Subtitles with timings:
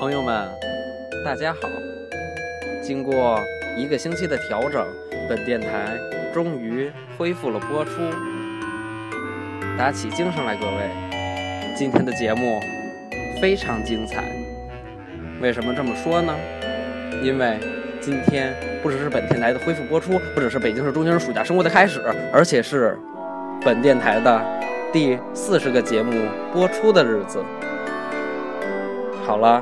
[0.00, 0.48] 朋友们，
[1.22, 1.68] 大家好！
[2.82, 3.38] 经过
[3.76, 4.82] 一个星期的调整，
[5.28, 5.90] 本电台
[6.32, 7.90] 终于恢复了播出。
[9.76, 10.90] 打起精神来，各位！
[11.76, 12.58] 今天的节目
[13.42, 14.24] 非常精彩。
[15.42, 16.34] 为什么这么说呢？
[17.22, 17.58] 因为
[18.00, 22.00] 今天不只是本电台的恢复播出，不只是北京市中学生暑假生活的开始，
[22.32, 22.98] 而且是
[23.62, 24.42] 本电台的
[24.94, 27.44] 第四十个节目播出的日子。
[29.26, 29.60] 好了，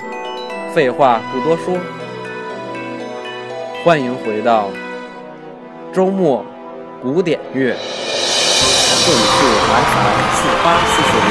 [0.75, 1.77] 废话不多说，
[3.85, 4.69] 欢迎回到
[5.93, 6.45] 周末
[7.03, 7.75] 古典乐。
[7.75, 11.29] 这里是 FM 四八四四零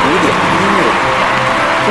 [0.00, 0.80] 古典音乐
[1.84, 1.88] 台，欢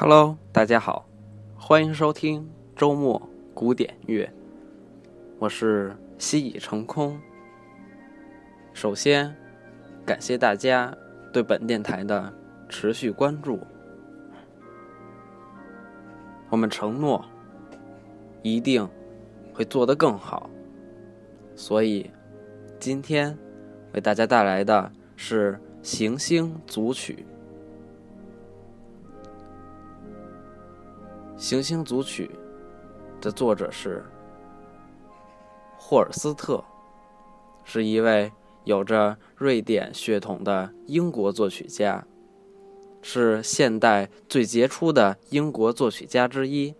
[0.00, 1.08] Hello，大家好，
[1.56, 3.20] 欢迎收听周末
[3.52, 4.32] 古典乐，
[5.40, 7.20] 我是西已成空。
[8.72, 9.34] 首先，
[10.06, 10.96] 感谢大家
[11.32, 12.32] 对本电台的
[12.68, 13.58] 持续关注，
[16.48, 17.24] 我们承诺
[18.42, 18.88] 一定
[19.52, 20.48] 会做得更好。
[21.56, 22.08] 所以，
[22.78, 23.36] 今天
[23.94, 27.26] 为大家带来的是《行星组曲》。
[31.38, 32.28] 《行星组曲》
[33.22, 34.04] 的作者是
[35.78, 36.64] 霍尔斯特，
[37.62, 38.32] 是一位
[38.64, 42.04] 有着瑞典血统的英国作曲家，
[43.02, 46.74] 是现代最杰出的英国作曲家之一。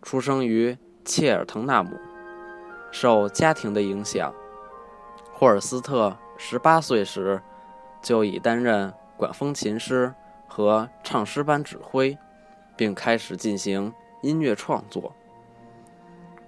[0.00, 1.90] 出生于切尔滕纳姆，
[2.90, 4.34] 受家庭的影响，
[5.34, 7.42] 霍尔斯特十八岁时
[8.00, 10.14] 就已担任管风琴师
[10.48, 12.16] 和唱诗班指挥。
[12.80, 15.12] 并开始进行音乐创作。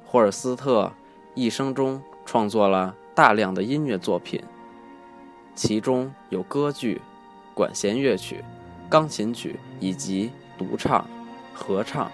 [0.07, 0.91] 霍尔斯特
[1.35, 4.43] 一生中创作了大量的音乐作品，
[5.55, 7.03] 其中有歌剧、
[7.53, 8.43] 管弦乐曲、
[8.89, 11.07] 钢琴曲以及独唱、
[11.53, 12.11] 合唱。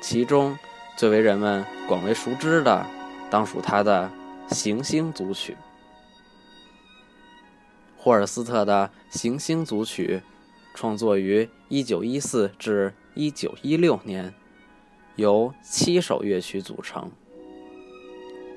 [0.00, 0.58] 其中
[0.96, 2.84] 最为人们广为熟知的，
[3.30, 4.10] 当属他的
[4.52, 5.52] 《行星组曲》。
[7.96, 10.22] 霍尔斯特的《行星组曲》
[10.74, 12.92] 创作于1914至。
[13.18, 14.32] 一九一六年，
[15.16, 17.10] 由七首乐曲组成。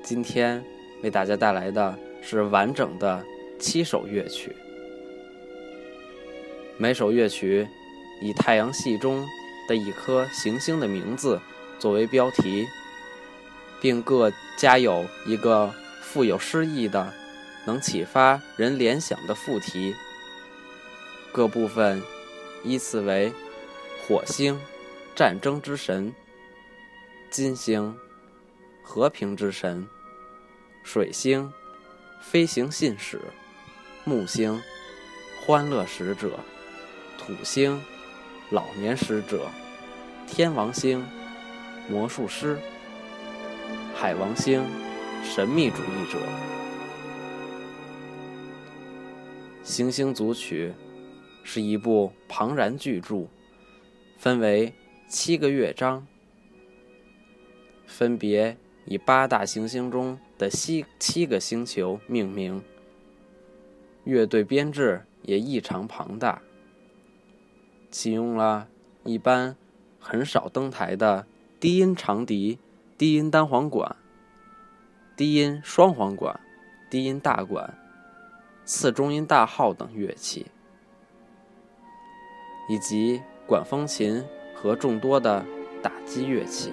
[0.04, 0.64] 今天
[1.02, 3.24] 为大家带来的是完整的
[3.58, 4.54] 七首乐曲。
[6.78, 7.66] 每首乐曲
[8.20, 9.26] 以太阳系中
[9.66, 11.40] 的一颗行星的名字
[11.80, 12.64] 作为标题，
[13.80, 17.12] 并各加有一个富有诗意的、
[17.66, 19.92] 能启发人联想的副题。
[21.32, 22.00] 各部分
[22.62, 23.32] 依次为。
[24.04, 24.58] 火星，
[25.14, 26.12] 战争之神；
[27.30, 27.96] 金星，
[28.82, 29.86] 和平之神；
[30.82, 31.52] 水星，
[32.20, 33.18] 飞行信使；
[34.04, 34.60] 木星，
[35.40, 36.30] 欢乐使者；
[37.16, 37.80] 土星，
[38.50, 39.46] 老年使者；
[40.26, 41.06] 天王星，
[41.88, 42.56] 魔术师；
[43.94, 44.64] 海王星，
[45.22, 46.18] 神秘主义者。
[49.62, 50.74] 《行星组曲》
[51.48, 53.28] 是一部庞然巨著。
[54.22, 54.72] 分为
[55.08, 56.06] 七个乐章，
[57.84, 62.62] 分别以八大行星中的七七个星球命名。
[64.04, 66.40] 乐队编制也异常庞大，
[67.90, 68.68] 启用了
[69.02, 69.56] 一般
[69.98, 71.26] 很少登台的
[71.58, 72.60] 低音长笛、
[72.96, 73.96] 低音单簧管、
[75.16, 76.38] 低音双簧管、
[76.88, 77.76] 低音大管、
[78.64, 80.46] 次中音大号等乐器，
[82.68, 83.20] 以及。
[83.52, 85.44] 管风琴和众多的
[85.82, 86.72] 打击乐器。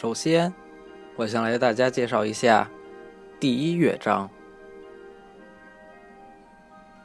[0.00, 0.50] 首先，
[1.14, 2.70] 我想来大家介绍一下
[3.38, 4.30] 第一乐章。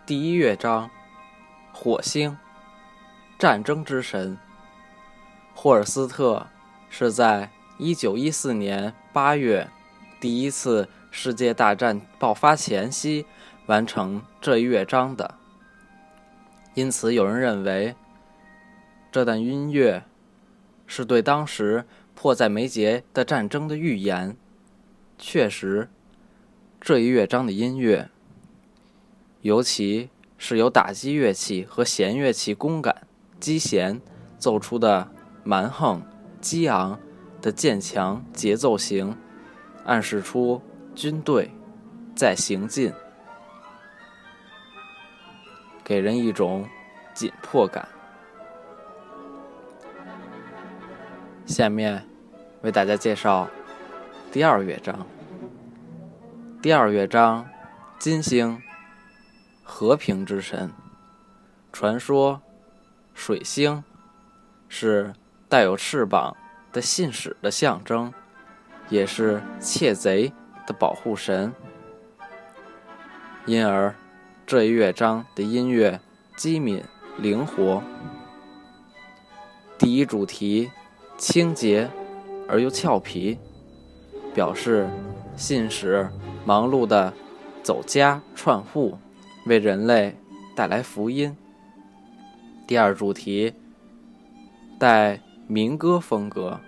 [0.05, 0.89] 第一乐章，
[1.73, 2.37] 火星，
[3.37, 4.37] 战争之神。
[5.53, 6.47] 霍尔斯特
[6.89, 9.69] 是在一九一四年八月，
[10.21, 13.25] 第一次世界大战爆发前夕
[13.65, 15.35] 完成这一乐章的。
[16.75, 17.93] 因此，有人认为
[19.11, 20.05] 这段音乐
[20.87, 21.83] 是对当时
[22.15, 24.35] 迫在眉睫的战争的预言。
[25.17, 25.89] 确实，
[26.81, 28.09] 这一乐章的音乐。
[29.41, 33.05] 尤其是由打击乐器和弦乐器弓杆、
[33.39, 34.01] 击弦
[34.39, 35.11] 奏出的
[35.43, 36.01] 蛮横、
[36.41, 36.99] 激昂
[37.41, 39.15] 的渐强节奏型，
[39.85, 40.61] 暗示出
[40.95, 41.51] 军队
[42.15, 42.91] 在行进，
[45.83, 46.67] 给人一种
[47.13, 47.87] 紧迫感。
[51.45, 52.03] 下面
[52.61, 53.47] 为大家介绍
[54.31, 55.05] 第二乐章。
[56.61, 57.47] 第二乐章，
[57.99, 58.61] 金星。
[59.67, 60.71] 和平之神，
[61.73, 62.39] 传说
[63.15, 63.83] 水星
[64.69, 65.11] 是
[65.49, 66.37] 带有翅膀
[66.71, 68.13] 的信使的象征，
[68.89, 70.31] 也是窃贼
[70.67, 71.51] 的保护神。
[73.47, 73.95] 因而
[74.45, 75.99] 这一乐章的音乐
[76.37, 76.83] 机敏
[77.17, 77.81] 灵活。
[79.79, 80.71] 第一主题
[81.17, 81.89] 清洁
[82.47, 83.37] 而又俏皮，
[84.33, 84.89] 表示
[85.35, 86.09] 信使
[86.45, 87.13] 忙碌的
[87.63, 88.97] 走家串户。
[89.45, 90.17] 为人类
[90.55, 91.37] 带来福音。
[92.65, 93.53] 第二主题
[94.79, 96.59] 带民歌风格，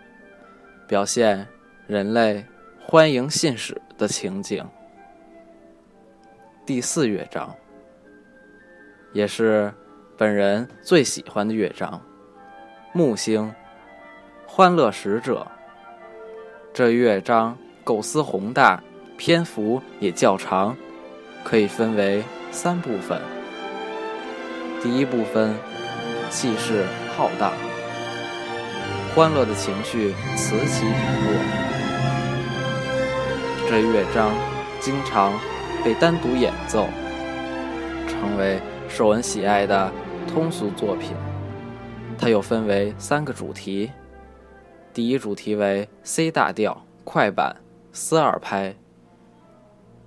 [0.88, 1.48] 表现
[1.88, 2.46] 人类
[2.86, 4.64] 欢迎信使的情景。
[6.68, 7.52] 第四乐章
[9.12, 9.74] 也是
[10.16, 12.00] 本人最喜欢的乐章，
[12.94, 13.52] 木星
[14.58, 15.46] 欢乐使者。
[16.74, 18.82] 这乐章构思宏大，
[19.16, 20.76] 篇幅也较长，
[21.44, 22.24] 可以分为。
[22.50, 23.22] 三部分。
[24.82, 25.54] 第一部分，
[26.32, 27.52] 气势浩大，
[29.14, 31.38] 欢乐的情绪此起彼落。
[33.70, 34.32] 这乐章
[34.80, 35.34] 经常
[35.84, 36.88] 被单独演奏，
[38.08, 39.92] 成为受人喜爱的
[40.28, 41.12] 通俗作品。
[42.18, 43.92] 它又分为三个主题：
[44.98, 47.58] 第一主题为 C 大调快板
[47.92, 48.76] 四二拍，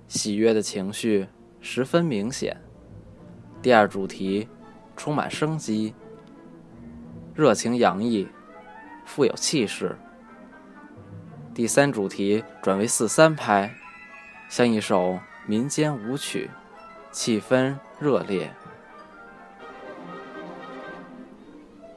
[0.09, 1.29] 喜悦的情绪。
[1.61, 2.57] 十分明显。
[3.61, 4.49] 第二主题
[4.97, 5.95] 充满生机，
[7.33, 8.27] 热情洋溢，
[9.05, 9.97] 富有气势。
[11.53, 13.73] 第三主题转为四三拍，
[14.49, 16.49] 像一首民间舞曲，
[17.13, 18.53] 气氛热烈。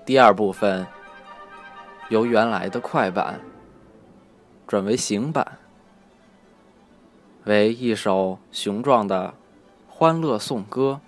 [0.07, 0.87] 第二部分
[2.09, 3.41] 由原来的快板
[4.67, 5.59] 转为行板，
[7.45, 9.35] 为一首雄壮的。
[9.97, 11.01] 欢乐颂歌，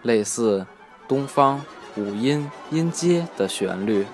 [0.00, 0.66] 类似
[1.06, 1.62] 东方
[1.98, 4.06] 五音音阶的旋律，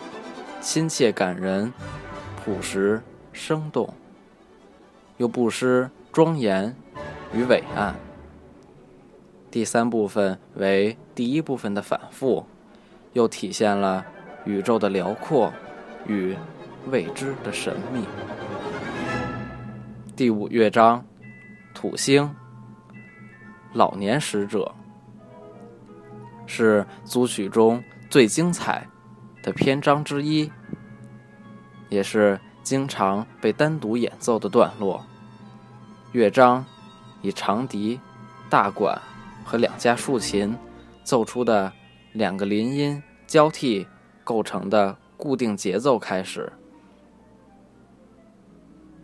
[0.60, 1.72] 亲切感人，
[2.44, 3.00] 朴实
[3.32, 3.94] 生动，
[5.18, 6.74] 又不失庄严
[7.32, 7.94] 与伟岸。
[9.52, 12.44] 第三部分为第一部分的反复，
[13.12, 14.04] 又体现了
[14.44, 15.52] 宇宙的辽阔
[16.08, 16.36] 与
[16.90, 18.04] 未知的神秘。
[20.14, 21.04] 第五乐章，
[21.74, 22.34] 土星。
[23.72, 24.74] 老年使者
[26.46, 28.86] 是组曲中最精彩
[29.42, 30.50] 的篇章之一，
[31.90, 35.04] 也是经常被单独演奏的段落。
[36.12, 36.64] 乐章
[37.20, 38.00] 以长笛、
[38.48, 38.98] 大管
[39.44, 40.56] 和两架竖琴
[41.04, 41.70] 奏出的
[42.12, 43.86] 两个林音交替
[44.24, 46.52] 构成的固定节奏开始，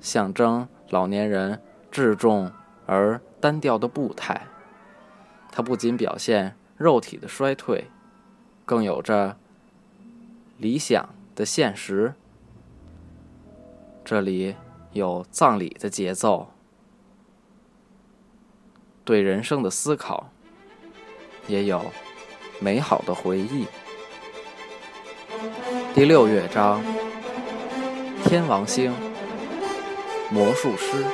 [0.01, 2.53] 象征老年人质重
[2.87, 4.47] 而单调的步态。
[5.51, 7.87] 它不仅表现肉体的衰退，
[8.65, 9.37] 更有着
[10.59, 12.15] 理想的现实。
[14.05, 14.57] 这里
[14.93, 16.51] 有葬礼的节奏，
[19.05, 20.31] 对人生的思考，
[21.47, 21.85] 也有
[22.61, 23.67] 美好的回忆。
[25.95, 26.81] 第六乐章，
[28.25, 28.91] 天王星，
[30.31, 31.05] 魔术师，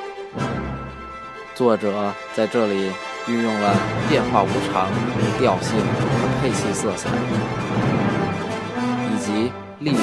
[1.54, 2.90] 作者在这里。
[3.26, 3.76] 运用了
[4.08, 4.88] 变化无常
[5.38, 7.10] 调性和配器色彩，
[9.12, 10.02] 以及力度的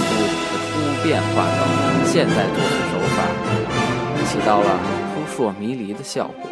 [0.70, 3.18] 突变化等现代作曲手法，
[4.28, 4.80] 起到了
[5.16, 6.52] 扑朔迷离的效果。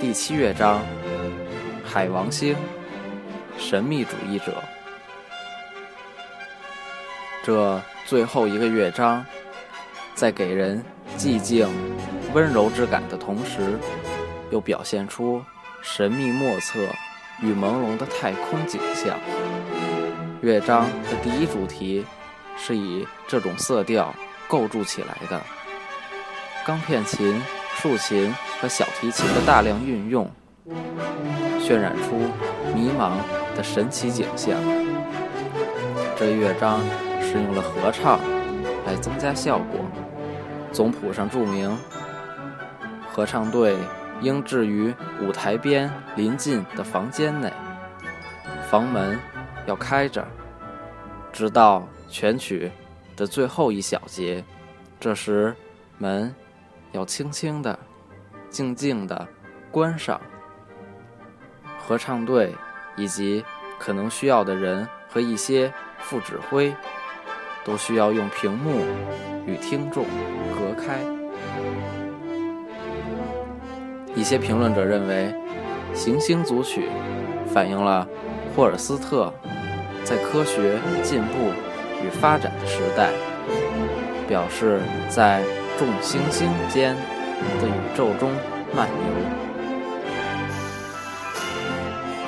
[0.00, 0.80] 第七乐章，
[1.84, 2.56] 海王星，
[3.56, 4.54] 神秘主义者。
[7.44, 9.22] 这最后一个乐章，
[10.14, 10.82] 在给人
[11.18, 11.68] 寂静、
[12.32, 13.78] 温柔之感的同时，
[14.50, 15.42] 又表现出
[15.82, 16.78] 神秘莫测
[17.42, 19.18] 与朦胧的太空景象。
[20.40, 22.06] 乐章的第一主题
[22.56, 24.14] 是以这种色调
[24.48, 25.38] 构筑起来的，
[26.64, 27.38] 钢片琴、
[27.76, 30.30] 竖琴和小提琴的大量运用，
[31.60, 32.16] 渲染出
[32.74, 33.12] 迷茫
[33.54, 34.58] 的神奇景象。
[36.16, 36.80] 这乐章
[37.34, 38.20] 使用了合唱
[38.86, 39.80] 来增加效果。
[40.70, 41.76] 总谱上注明，
[43.10, 43.76] 合唱队
[44.20, 47.52] 应置于舞台边临近的房间内，
[48.70, 49.18] 房门
[49.66, 50.24] 要开着，
[51.32, 52.70] 直到全曲
[53.16, 54.44] 的最后一小节。
[55.00, 55.56] 这时，
[55.98, 56.32] 门
[56.92, 57.76] 要轻轻的、
[58.48, 59.26] 静静的
[59.72, 60.20] 关上。
[61.80, 62.54] 合唱队
[62.96, 63.44] 以及
[63.76, 65.72] 可能需要的人和一些。
[66.00, 66.70] 副指挥
[67.64, 68.82] 都需要用屏幕
[69.46, 70.04] 与听众
[70.52, 70.98] 隔开。
[74.14, 75.34] 一些评论者认为，
[75.96, 76.88] 《行星组曲》
[77.52, 78.06] 反映了
[78.54, 79.32] 霍尔斯特
[80.04, 81.50] 在科学进步
[82.04, 83.10] 与发展的时代，
[84.28, 85.42] 表示在
[85.78, 86.94] 众星星间
[87.60, 88.30] 的宇宙中
[88.74, 88.94] 漫游，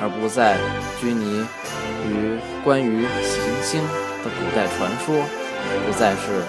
[0.01, 0.57] 而不再
[0.99, 1.45] 拘泥。
[2.05, 3.81] 于关于行星
[4.29, 5.23] 古代传说，
[5.85, 6.43] 不再是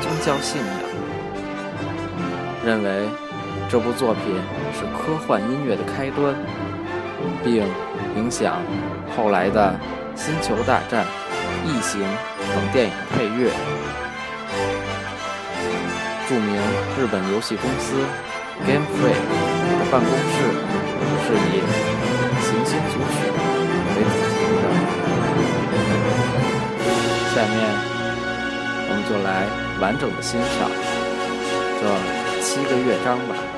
[0.00, 0.74] 宗教信仰。
[2.64, 3.08] 认为
[3.68, 4.22] 这部作品
[4.74, 6.34] 是科幻音乐的开端，
[7.42, 7.64] 并
[8.16, 8.62] 影响
[9.16, 9.74] 后来的
[10.18, 11.04] 《星球大战》
[11.68, 12.00] 《异形》
[12.54, 13.50] 等电影配乐。
[16.28, 16.56] 著名
[16.98, 17.94] 日本游戏公司
[18.66, 19.16] Game Freak
[19.78, 20.36] 的办公室
[21.24, 21.62] 是以
[22.44, 23.27] 《行星组曲》
[27.38, 27.54] 下面，
[28.90, 29.46] 我们就来
[29.78, 30.68] 完整的欣赏
[31.78, 31.86] 这
[32.42, 33.57] 七个乐章吧。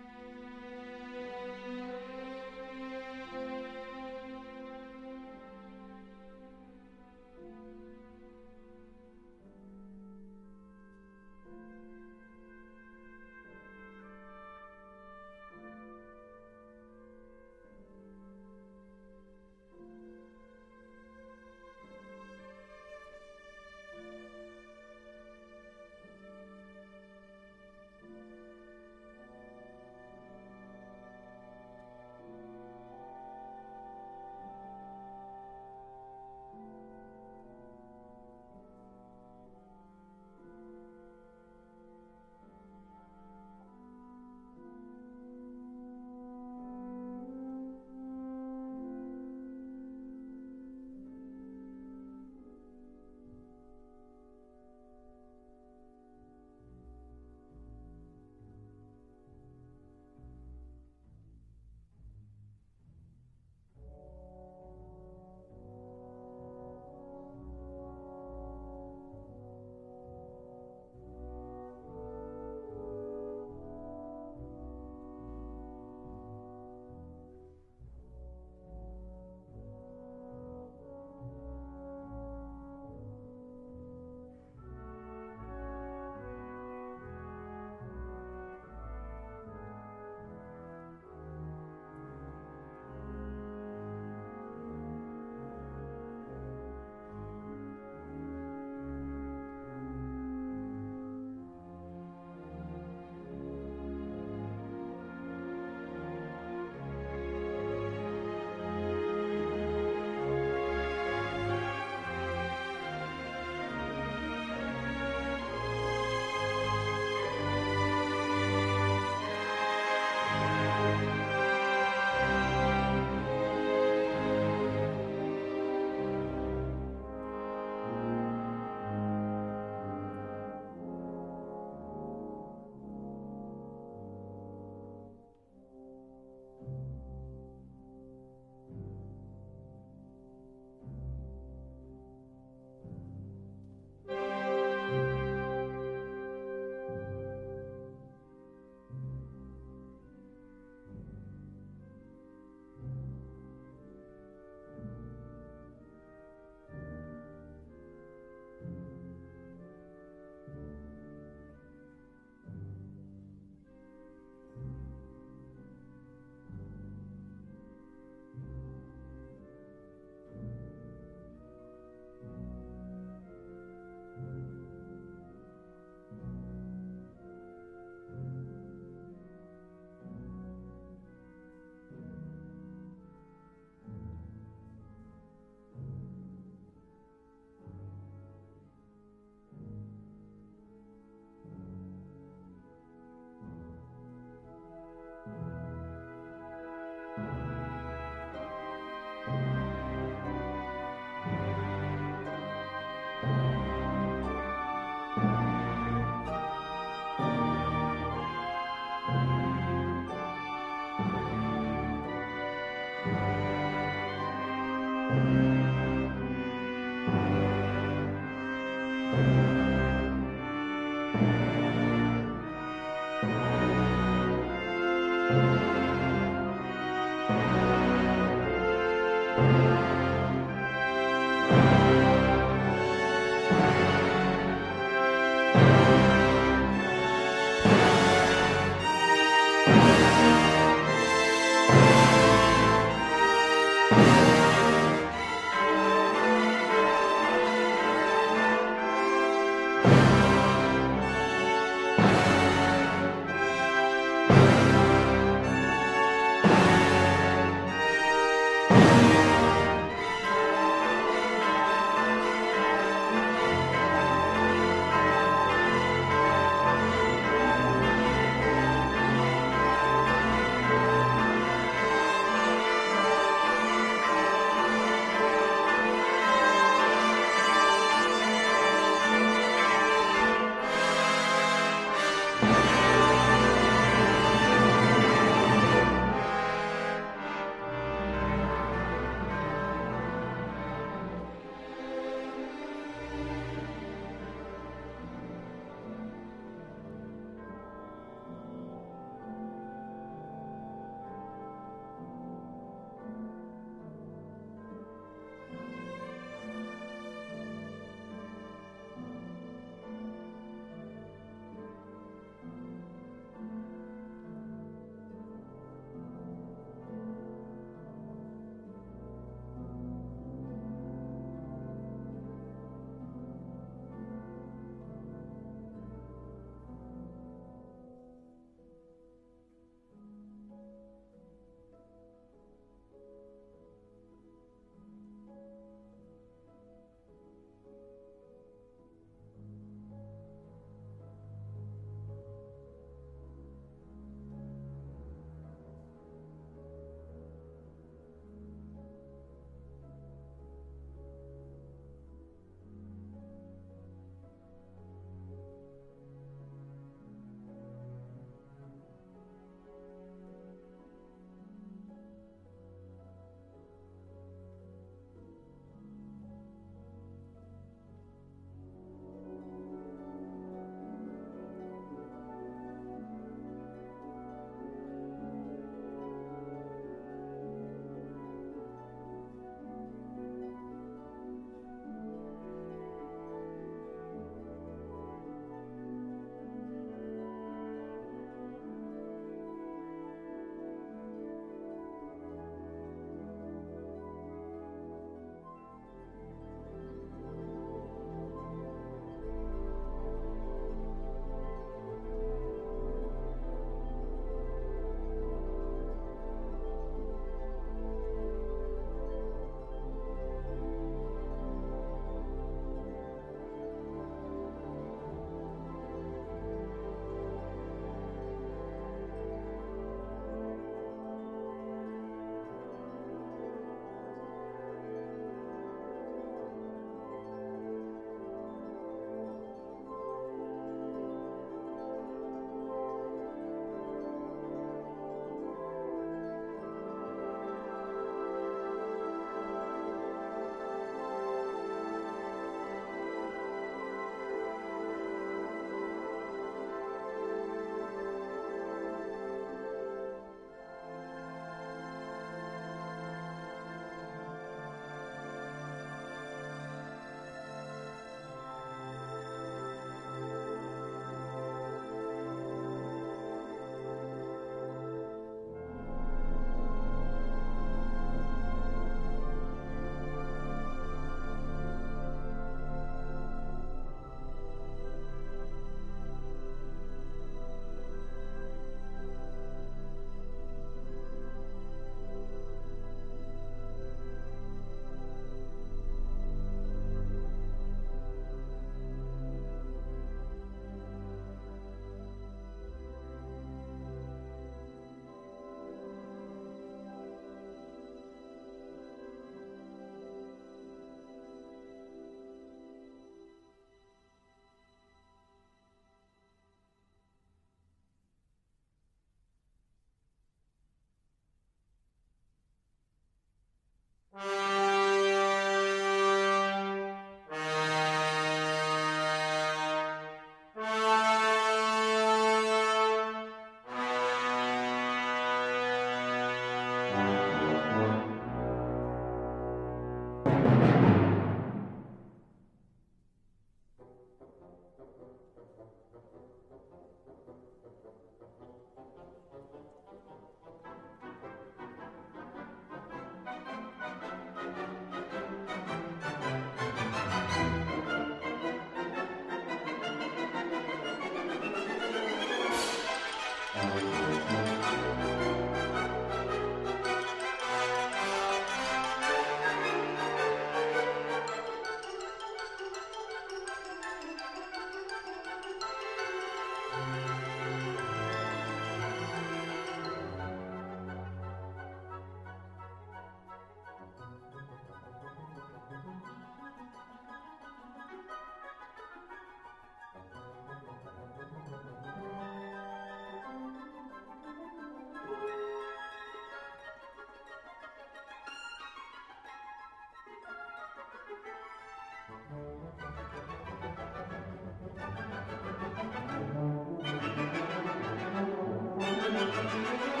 [599.21, 600.00] Música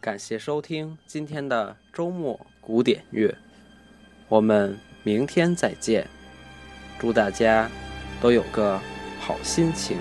[0.00, 3.36] 感谢收听今天的周末古典乐，
[4.28, 6.06] 我们明天再见，
[6.98, 7.70] 祝大家
[8.18, 8.80] 都有个
[9.20, 9.98] 好心情。